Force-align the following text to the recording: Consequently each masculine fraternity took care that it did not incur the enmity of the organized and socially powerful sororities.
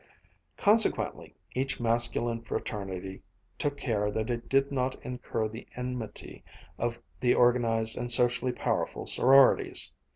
Consequently 0.57 1.35
each 1.53 1.79
masculine 1.79 2.41
fraternity 2.41 3.21
took 3.59 3.77
care 3.77 4.09
that 4.09 4.31
it 4.31 4.49
did 4.49 4.71
not 4.71 4.99
incur 5.05 5.47
the 5.47 5.67
enmity 5.75 6.43
of 6.79 6.99
the 7.19 7.35
organized 7.35 7.95
and 7.97 8.11
socially 8.11 8.51
powerful 8.51 9.05
sororities. 9.05 9.91